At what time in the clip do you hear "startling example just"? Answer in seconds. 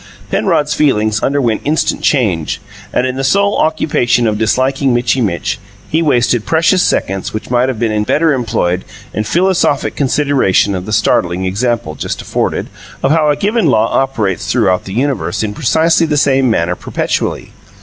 10.91-12.19